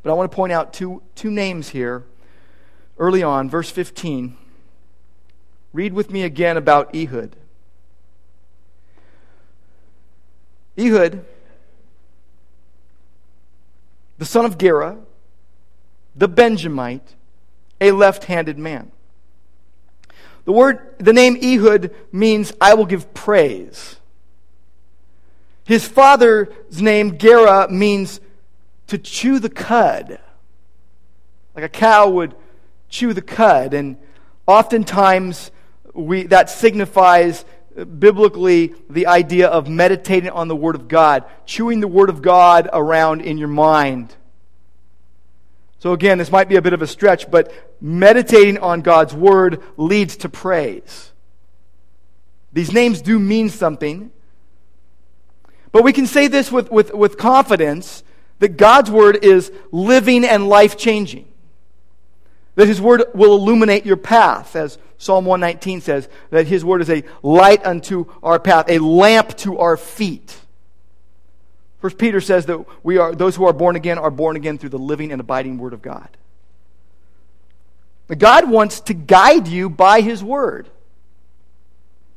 [0.04, 2.04] but I want to point out two, two names here
[2.98, 4.38] early on, verse 15.
[5.74, 7.36] Read with me again about Ehud.
[10.80, 11.26] Ehud,
[14.18, 14.98] the son of Gera,
[16.16, 17.16] the Benjamite,
[17.80, 18.92] a left handed man.
[20.46, 23.98] The word, the name Ehud means I will give praise.
[25.66, 28.22] His father's name, Gera, means
[28.88, 30.19] to chew the cud.
[31.56, 32.36] Like a cow would
[32.89, 33.73] chew the cud.
[33.73, 33.97] And
[34.45, 35.52] oftentimes
[35.93, 37.45] we, that signifies
[38.00, 42.69] biblically the idea of meditating on the Word of God, chewing the Word of God
[42.73, 44.15] around in your mind.
[45.80, 49.62] So, again, this might be a bit of a stretch, but meditating on God's Word
[49.78, 51.12] leads to praise.
[52.52, 54.12] These names do mean something.
[55.71, 58.04] But we can say this with, with, with confidence
[58.39, 61.28] that God's Word is living and life changing.
[62.56, 66.89] That His Word will illuminate your path, as Psalm 119 says, that His Word is
[66.89, 70.36] a light unto our path, a lamp to our feet.
[71.80, 74.69] First Peter says that we are those who are born again are born again through
[74.69, 76.10] the living and abiding word of God.
[78.17, 80.69] God wants to guide you by his word.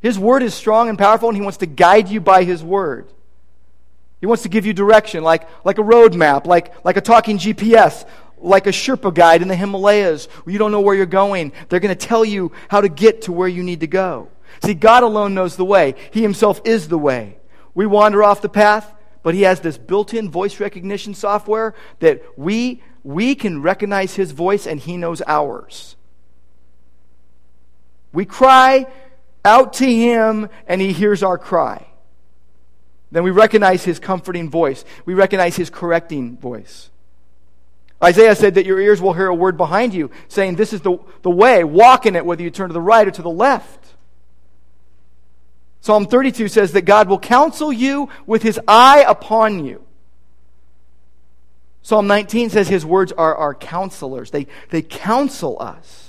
[0.00, 3.06] His word is strong and powerful, and he wants to guide you by his word.
[4.20, 7.38] He wants to give you direction, like, like a road map, like, like a talking
[7.38, 8.06] GPS,
[8.38, 10.28] like a Sherpa guide in the Himalayas.
[10.46, 11.52] You don't know where you're going.
[11.68, 14.28] They're going to tell you how to get to where you need to go.
[14.64, 15.94] See, God alone knows the way.
[16.10, 17.38] He himself is the way.
[17.74, 22.82] We wander off the path but he has this built-in voice recognition software that we
[23.02, 25.96] we can recognize his voice and he knows ours.
[28.12, 28.86] We cry
[29.44, 31.86] out to him and he hears our cry.
[33.10, 34.84] Then we recognize his comforting voice.
[35.04, 36.90] We recognize his correcting voice.
[38.02, 40.98] Isaiah said that your ears will hear a word behind you saying, This is the,
[41.22, 43.94] the way, walk in it, whether you turn to the right or to the left.
[45.82, 49.82] Psalm 32 says that God will counsel you with his eye upon you.
[51.82, 56.08] Psalm 19 says his words are our counselors, they, they counsel us.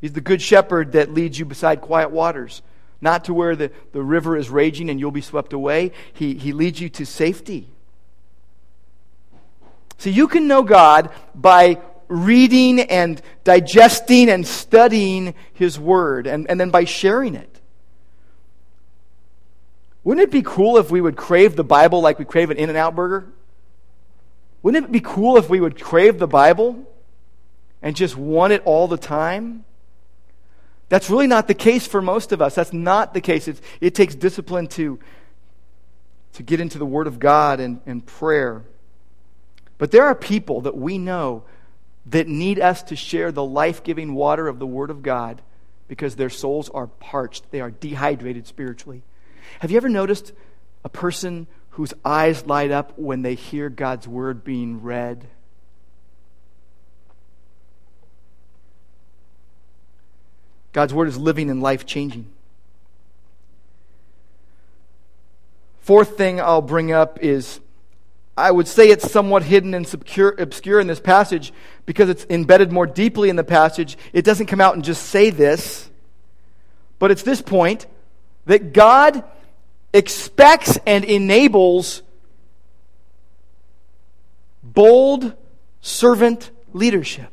[0.00, 2.62] He's the good shepherd that leads you beside quiet waters,
[3.00, 5.92] not to where the, the river is raging and you'll be swept away.
[6.12, 7.68] He, he leads you to safety.
[9.98, 16.60] So you can know God by reading and digesting and studying His Word, and, and
[16.60, 17.60] then by sharing it.
[20.04, 22.70] Wouldn't it be cool if we would crave the Bible like we crave an In
[22.70, 23.26] N Out burger?
[24.62, 26.86] Wouldn't it be cool if we would crave the Bible
[27.82, 29.64] and just want it all the time?
[30.88, 32.54] That's really not the case for most of us.
[32.54, 33.48] That's not the case.
[33.48, 34.98] It's, it takes discipline to,
[36.34, 38.64] to get into the Word of God and, and prayer.
[39.78, 41.44] But there are people that we know
[42.06, 45.42] that need us to share the life giving water of the Word of God
[45.88, 49.02] because their souls are parched, they are dehydrated spiritually.
[49.60, 50.32] Have you ever noticed
[50.84, 55.26] a person whose eyes light up when they hear God's Word being read?
[60.76, 62.26] God's Word is living and life changing.
[65.80, 67.60] Fourth thing I'll bring up is
[68.36, 71.54] I would say it's somewhat hidden and obscure, obscure in this passage
[71.86, 73.96] because it's embedded more deeply in the passage.
[74.12, 75.88] It doesn't come out and just say this,
[76.98, 77.86] but it's this point
[78.44, 79.24] that God
[79.94, 82.02] expects and enables
[84.62, 85.32] bold
[85.80, 87.30] servant leadership.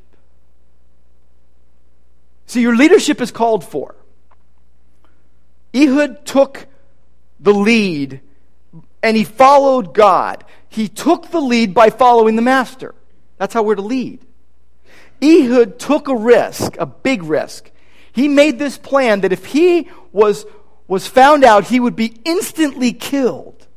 [2.46, 3.96] See, your leadership is called for.
[5.74, 6.68] Ehud took
[7.40, 8.22] the lead
[9.02, 10.44] and he followed God.
[10.70, 12.96] He took the lead by following the master.
[13.38, 14.20] That's how we're to lead.
[15.22, 17.72] Ehud took a risk, a big risk.
[18.12, 20.46] He made this plan that if he was,
[20.88, 23.68] was found out, he would be instantly killed.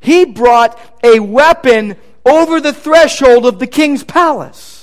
[0.00, 1.96] He brought a weapon
[2.26, 4.81] over the threshold of the king's palace.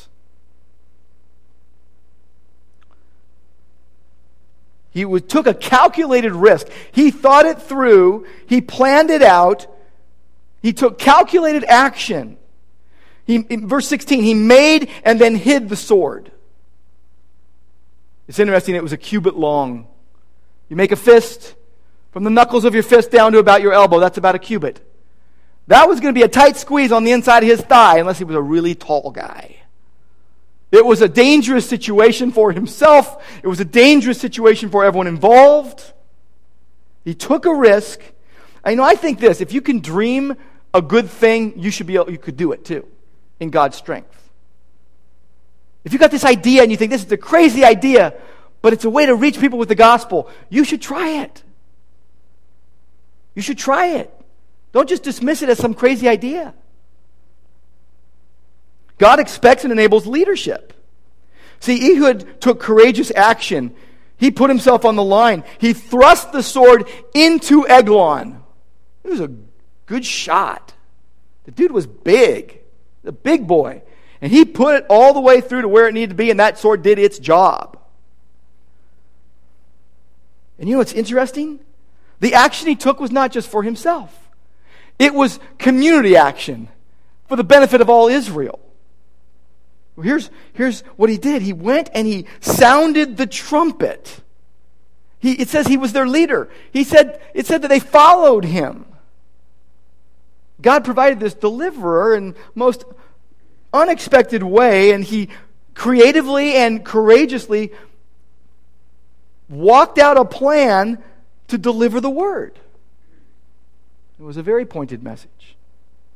[5.00, 6.68] He took a calculated risk.
[6.92, 8.28] He thought it through.
[8.48, 9.68] He planned it out.
[10.62, 12.38] He took calculated action.
[13.26, 16.32] He, verse 16, he made and then hid the sword.
[18.28, 19.88] It's interesting, it was a cubit long.
[20.68, 21.56] You make a fist,
[22.12, 24.82] from the knuckles of your fist down to about your elbow, that's about a cubit.
[25.68, 28.18] That was going to be a tight squeeze on the inside of his thigh, unless
[28.18, 29.58] he was a really tall guy.
[30.72, 33.24] It was a dangerous situation for himself.
[33.44, 35.94] It was a dangerous situation for everyone involved.
[37.04, 38.02] He took a risk.
[38.64, 40.36] I know I think this, if you can dream
[40.74, 42.88] a good thing, you should be able, you could do it too
[43.40, 44.16] in God's strength.
[45.84, 48.14] If you got this idea and you think this is a crazy idea,
[48.62, 51.44] but it's a way to reach people with the gospel, you should try it.
[53.34, 54.14] You should try it.
[54.72, 56.54] Don't just dismiss it as some crazy idea.
[59.00, 60.74] God expects and enables leadership.
[61.60, 63.74] See, Ehud took courageous action.
[64.18, 65.44] He put himself on the line.
[65.58, 68.44] He thrust the sword into Eglon.
[69.04, 69.32] It was a
[69.86, 70.74] good shot.
[71.46, 72.60] The dude was big,
[73.04, 73.82] a big boy.
[74.22, 76.40] And he put it all the way through to where it needed to be, and
[76.40, 77.80] that sword did its job.
[80.60, 81.62] And you know what's interesting?
[82.20, 84.14] The action he took was not just for himself,
[84.98, 86.68] it was community action
[87.30, 88.60] for the benefit of all Israel.
[90.02, 91.42] Here's, here's what he did.
[91.42, 94.22] He went and he sounded the trumpet.
[95.20, 96.50] He, it says he was their leader.
[96.72, 98.86] He said, it said that they followed him.
[100.62, 102.84] God provided this deliverer in most
[103.74, 105.30] unexpected way, and he
[105.74, 107.72] creatively and courageously
[109.50, 111.02] walked out a plan
[111.48, 112.60] to deliver the word.
[114.20, 115.56] It was a very pointed message.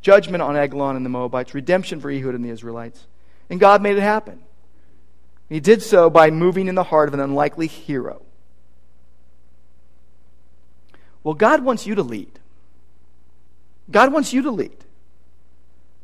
[0.01, 3.05] Judgment on Eglon and the Moabites, redemption for Ehud and the Israelites.
[3.49, 4.39] And God made it happen.
[5.49, 8.21] He did so by moving in the heart of an unlikely hero.
[11.23, 12.39] Well, God wants you to lead.
[13.91, 14.77] God wants you to lead.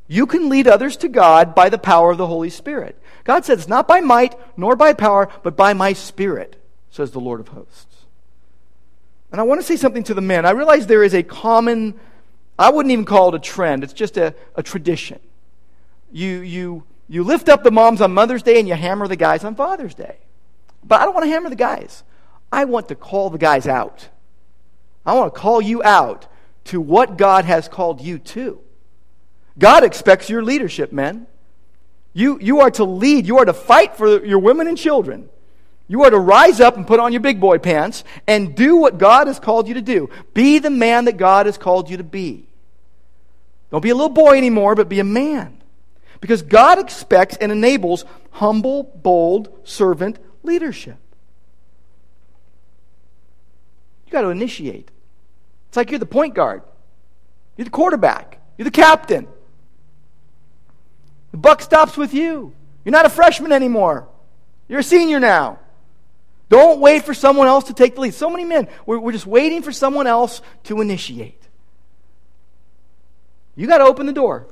[0.08, 3.00] You can lead others to God by the power of the Holy Spirit.
[3.24, 7.40] God says, not by might nor by power, but by my Spirit, says the Lord
[7.40, 8.06] of hosts.
[9.32, 10.46] And I want to say something to the men.
[10.46, 12.00] I realize there is a common,
[12.58, 15.20] I wouldn't even call it a trend, it's just a, a tradition.
[16.12, 19.44] You, you you lift up the moms on Mother's Day and you hammer the guys
[19.44, 20.18] on Father's Day.
[20.84, 22.04] But I don't want to hammer the guys.
[22.52, 24.08] I want to call the guys out.
[25.06, 26.28] I want to call you out
[26.66, 28.62] to what God has called you to.
[29.58, 31.26] God expects your leadership, men.
[32.14, 33.26] You, you are to lead.
[33.26, 35.30] You are to fight for your women and children.
[35.88, 39.00] You are to rise up and put on your big boy pants and do what
[39.00, 40.10] God has called you to do.
[40.36, 42.46] Be the man that God has called you to be.
[43.72, 45.59] Don't be a little boy anymore, but be a man.
[46.22, 50.98] Because God expects and enables humble, bold, servant leadership.
[54.06, 54.90] You got to initiate.
[55.68, 56.64] It's like you're the point guard,
[57.58, 59.28] you're the quarterback, you're the captain.
[61.32, 62.54] The buck stops with you.
[62.84, 64.08] You're not a freshman anymore,
[64.68, 65.60] you're a senior now.
[66.50, 68.16] Don't wait for someone else to take the lead.
[68.16, 71.40] So many men, we're, we're just waiting for someone else to initiate.
[73.56, 74.48] You got to open the door.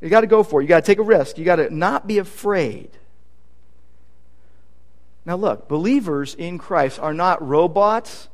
[0.00, 0.64] You got to go for it.
[0.64, 1.38] You got to take a risk.
[1.38, 2.90] You got to not be afraid.
[5.24, 8.28] Now, look, believers in Christ are not robots.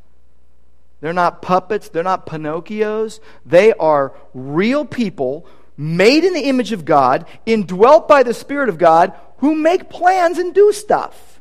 [1.00, 1.88] They're not puppets.
[1.88, 3.20] They're not Pinocchios.
[3.46, 5.46] They are real people
[5.76, 10.38] made in the image of God, indwelt by the Spirit of God, who make plans
[10.38, 11.40] and do stuff.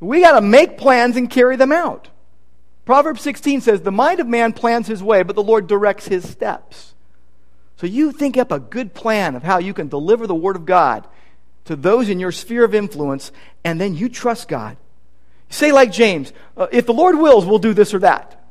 [0.00, 2.08] We got to make plans and carry them out.
[2.84, 6.28] Proverbs 16 says, The mind of man plans his way, but the Lord directs his
[6.28, 6.94] steps.
[7.78, 10.66] So you think up a good plan of how you can deliver the Word of
[10.66, 11.06] God
[11.66, 13.30] to those in your sphere of influence,
[13.64, 14.76] and then you trust God.
[15.48, 18.44] Say, like James, uh, if the Lord wills, we'll do this or that.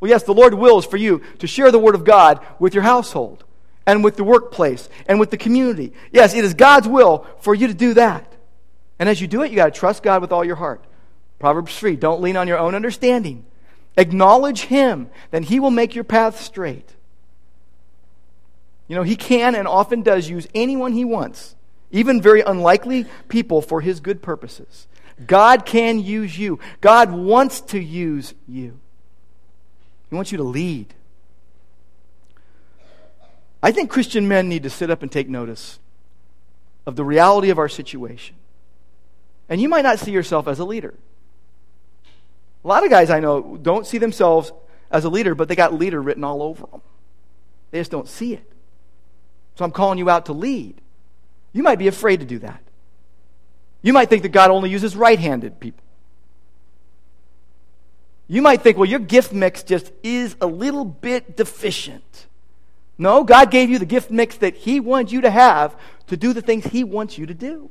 [0.00, 2.82] Well, yes, the Lord wills for you to share the Word of God with your
[2.82, 3.44] household
[3.86, 5.92] and with the workplace and with the community.
[6.10, 8.32] Yes, it is God's will for you to do that.
[8.98, 10.82] And as you do it, you got to trust God with all your heart.
[11.38, 13.44] Proverbs 3 Don't lean on your own understanding.
[13.98, 16.94] Acknowledge Him, then He will make your path straight.
[18.90, 21.54] You know, He can and often does use anyone He wants,
[21.92, 24.88] even very unlikely people, for His good purposes.
[25.24, 28.80] God can use you, God wants to use you.
[30.08, 30.92] He wants you to lead.
[33.62, 35.78] I think Christian men need to sit up and take notice
[36.84, 38.34] of the reality of our situation.
[39.48, 40.94] And you might not see yourself as a leader.
[42.64, 44.50] A lot of guys I know don't see themselves
[44.90, 46.82] as a leader, but they got leader written all over them.
[47.70, 48.49] They just don't see it.
[49.60, 50.80] So I'm calling you out to lead.
[51.52, 52.62] You might be afraid to do that.
[53.82, 55.84] You might think that God only uses right handed people.
[58.26, 62.26] You might think, well, your gift mix just is a little bit deficient.
[62.96, 66.32] No, God gave you the gift mix that He wants you to have to do
[66.32, 67.68] the things He wants you to do.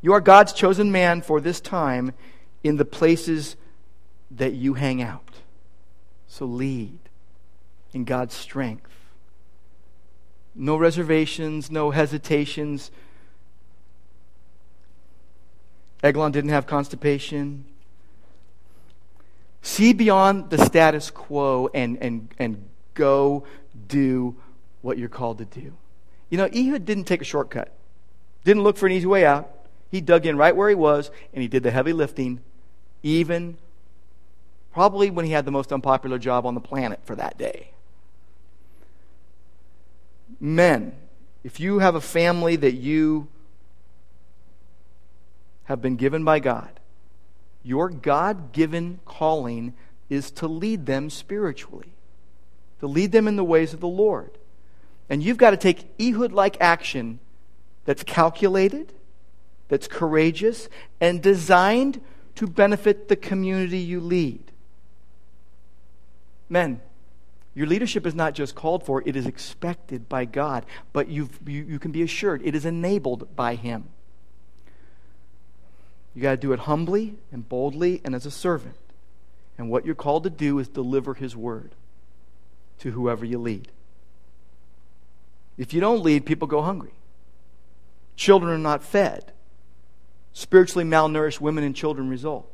[0.00, 2.14] You are God's chosen man for this time
[2.62, 3.56] in the places
[4.30, 5.34] that you hang out.
[6.28, 7.03] So lead
[7.94, 8.90] in God's strength.
[10.54, 12.90] No reservations, no hesitations.
[16.02, 17.64] Eglon didn't have constipation.
[19.62, 23.44] See beyond the status quo and, and, and go
[23.88, 24.36] do
[24.82, 25.72] what you're called to do.
[26.28, 27.72] You know, Ehud didn't take a shortcut,
[28.44, 29.50] didn't look for an easy way out.
[29.90, 32.40] He dug in right where he was and he did the heavy lifting,
[33.02, 33.56] even
[34.72, 37.70] probably when he had the most unpopular job on the planet for that day.
[40.44, 40.94] Men,
[41.42, 43.28] if you have a family that you
[45.64, 46.80] have been given by God,
[47.62, 49.72] your God given calling
[50.10, 51.94] is to lead them spiritually,
[52.80, 54.36] to lead them in the ways of the Lord.
[55.08, 57.20] And you've got to take Ehud like action
[57.86, 58.92] that's calculated
[59.68, 60.68] that's courageous
[61.00, 62.02] and designed
[62.34, 64.52] to benefit the community you lead.
[66.50, 66.82] Men,
[67.54, 71.78] your leadership is not just called for, it is expected by God, but you you,
[71.78, 73.88] can be assured it is enabled by Him.
[76.14, 78.76] You got to do it humbly and boldly and as a servant.
[79.56, 81.74] And what you're called to do is deliver His word
[82.78, 83.68] to whoever you lead.
[85.56, 86.94] If you don't lead, people go hungry.
[88.16, 89.32] Children are not fed
[90.34, 92.50] spiritually malnourished women and children result.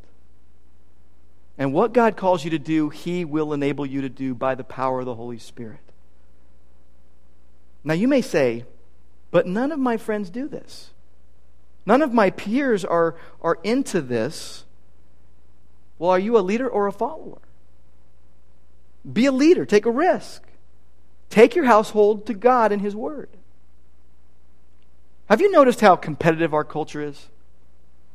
[1.61, 4.65] And what God calls you to do, He will enable you to do by the
[4.65, 5.79] power of the Holy Spirit.
[7.85, 8.65] Now, you may say,
[9.31, 10.91] but none of my friends do this.
[11.87, 14.65] None of my peers are, are into this.
[15.99, 17.39] Well, are you a leader or a follower?
[19.11, 20.43] Be a leader, take a risk.
[21.29, 23.29] Take your household to God and His Word.
[25.29, 27.29] Have you noticed how competitive our culture is?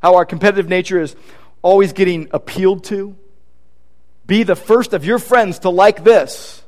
[0.02, 1.16] how our competitive nature is
[1.62, 3.16] always getting appealed to.
[4.26, 6.62] Be the first of your friends to like this.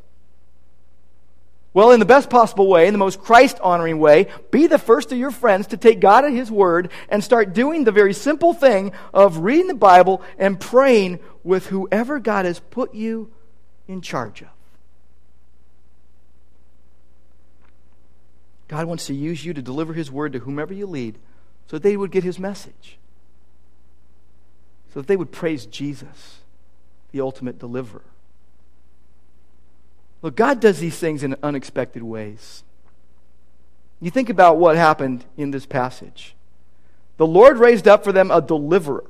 [1.75, 5.13] Well, in the best possible way, in the most Christ honoring way, be the first
[5.13, 8.55] of your friends to take God at His word and start doing the very simple
[8.55, 13.31] thing of reading the Bible and praying with whoever God has put you
[13.87, 14.49] in charge of.
[18.67, 21.19] God wants to use you to deliver His word to whomever you lead
[21.69, 22.99] so that they would get His message
[24.93, 26.38] so that they would praise Jesus,
[27.13, 28.05] the ultimate deliverer.
[30.23, 32.65] Look, God does these things in unexpected ways.
[34.01, 36.35] You think about what happened in this passage.
[37.17, 39.05] The Lord raised up for them a deliverer.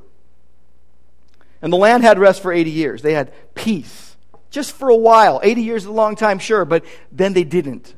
[1.61, 3.03] And the land had rest for 80 years.
[3.03, 4.17] They had peace.
[4.51, 5.41] Just for a while.
[5.43, 7.95] 80 years is a long time, sure, but then they didn't.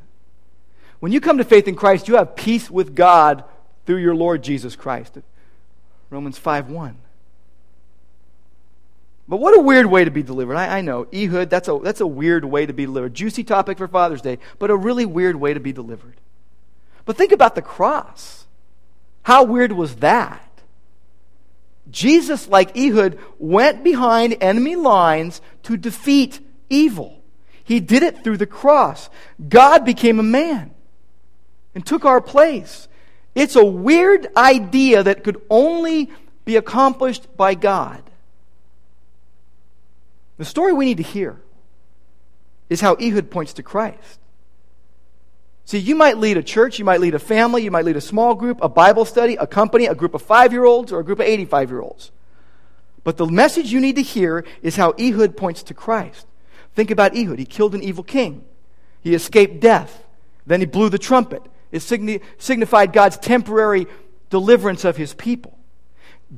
[0.98, 3.44] When you come to faith in Christ, you have peace with God
[3.86, 5.18] through your Lord Jesus Christ.
[6.10, 6.96] Romans 5 1.
[9.30, 10.56] But what a weird way to be delivered.
[10.56, 11.06] I, I, know.
[11.14, 13.14] Ehud, that's a, that's a weird way to be delivered.
[13.14, 16.16] Juicy topic for Father's Day, but a really weird way to be delivered.
[17.04, 18.46] But think about the cross.
[19.22, 20.44] How weird was that?
[21.92, 27.22] Jesus, like Ehud, went behind enemy lines to defeat evil.
[27.62, 29.08] He did it through the cross.
[29.48, 30.72] God became a man
[31.76, 32.88] and took our place.
[33.36, 36.10] It's a weird idea that could only
[36.44, 38.09] be accomplished by God.
[40.40, 41.38] The story we need to hear
[42.70, 44.18] is how Ehud points to Christ.
[45.66, 48.00] See, you might lead a church, you might lead a family, you might lead a
[48.00, 51.04] small group, a Bible study, a company, a group of five year olds, or a
[51.04, 52.10] group of 85 year olds.
[53.04, 56.26] But the message you need to hear is how Ehud points to Christ.
[56.74, 57.38] Think about Ehud.
[57.38, 58.42] He killed an evil king,
[59.02, 60.06] he escaped death.
[60.46, 61.42] Then he blew the trumpet.
[61.70, 63.86] It signi- signified God's temporary
[64.30, 65.58] deliverance of his people.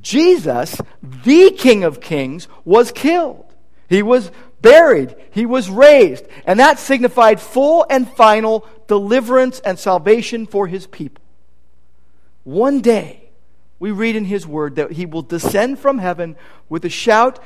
[0.00, 3.51] Jesus, the King of Kings, was killed.
[3.92, 4.30] He was
[4.62, 5.14] buried.
[5.32, 6.24] He was raised.
[6.46, 11.22] And that signified full and final deliverance and salvation for his people.
[12.44, 13.30] One day,
[13.78, 16.36] we read in his word that he will descend from heaven
[16.68, 17.38] with a shout,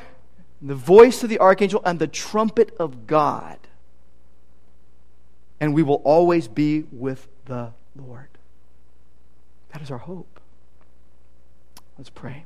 [0.62, 3.59] the voice of the archangel, and the trumpet of God.
[5.59, 8.28] And we will always be with the Lord.
[9.72, 10.38] That is our hope.
[11.99, 12.44] Let's pray.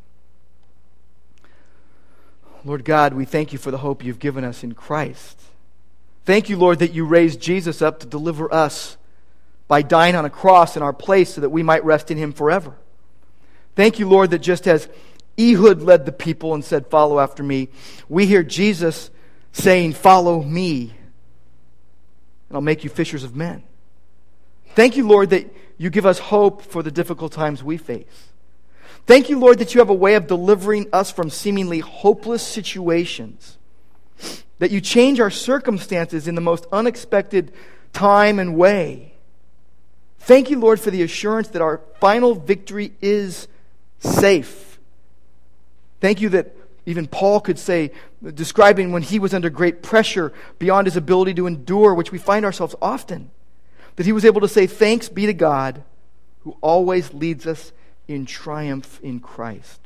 [2.64, 5.40] Lord God, we thank you for the hope you've given us in Christ.
[6.24, 8.96] Thank you, Lord, that you raised Jesus up to deliver us
[9.66, 12.32] by dying on a cross in our place so that we might rest in him
[12.32, 12.74] forever.
[13.76, 14.88] Thank you, Lord, that just as
[15.38, 17.68] Ehud led the people and said, Follow after me,
[18.08, 19.10] we hear Jesus
[19.52, 20.92] saying, Follow me,
[22.48, 23.62] and I'll make you fishers of men.
[24.74, 28.29] Thank you, Lord, that you give us hope for the difficult times we face.
[29.10, 33.58] Thank you, Lord, that you have a way of delivering us from seemingly hopeless situations.
[34.60, 37.52] That you change our circumstances in the most unexpected
[37.92, 39.14] time and way.
[40.20, 43.48] Thank you, Lord, for the assurance that our final victory is
[43.98, 44.78] safe.
[46.00, 46.54] Thank you that
[46.86, 47.90] even Paul could say,
[48.22, 52.44] describing when he was under great pressure beyond his ability to endure, which we find
[52.44, 53.32] ourselves often,
[53.96, 55.82] that he was able to say, Thanks be to God
[56.44, 57.72] who always leads us
[58.10, 59.80] in triumph in Christ.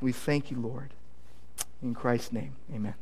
[0.00, 0.94] We thank you, Lord.
[1.82, 2.94] In Christ's name, amen.